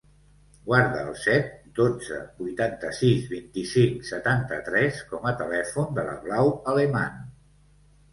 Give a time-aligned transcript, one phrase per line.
[0.67, 1.49] Guarda el set,
[1.79, 7.21] dotze, vuitanta-sis, vint-i-cinc, setanta-tres com a telèfon de la Blau Aleman.